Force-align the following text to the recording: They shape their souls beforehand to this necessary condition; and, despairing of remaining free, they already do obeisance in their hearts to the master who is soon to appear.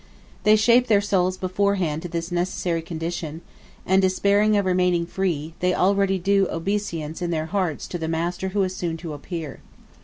They 0.45 0.55
shape 0.55 0.87
their 0.87 0.99
souls 0.99 1.37
beforehand 1.37 2.01
to 2.01 2.07
this 2.07 2.31
necessary 2.31 2.81
condition; 2.81 3.41
and, 3.85 4.01
despairing 4.01 4.57
of 4.57 4.65
remaining 4.65 5.05
free, 5.05 5.53
they 5.59 5.75
already 5.75 6.17
do 6.17 6.47
obeisance 6.49 7.21
in 7.21 7.29
their 7.29 7.45
hearts 7.45 7.85
to 7.89 7.99
the 7.99 8.07
master 8.07 8.47
who 8.47 8.63
is 8.63 8.75
soon 8.75 8.97
to 8.97 9.13
appear. 9.13 9.59